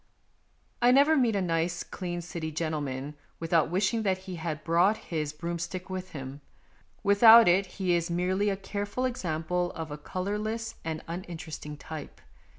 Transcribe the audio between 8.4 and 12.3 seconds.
a careful example of a colourless and uninteresting type.